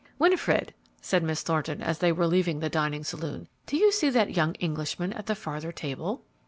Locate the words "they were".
1.99-2.25